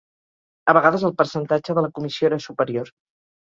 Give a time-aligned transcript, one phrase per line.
[0.73, 2.93] A vegades el percentatge de la comissió era superior.